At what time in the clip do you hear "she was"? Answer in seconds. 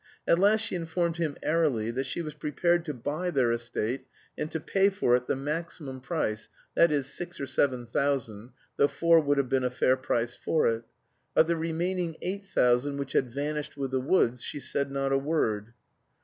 2.07-2.33